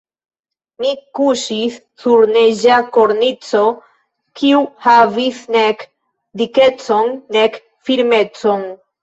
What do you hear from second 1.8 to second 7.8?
sur neĝa kornico, kiu havis nek dikecon nek